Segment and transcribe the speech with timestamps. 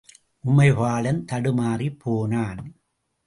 [0.43, 2.61] உமைபாலன் தடுமாறிப் போனான்.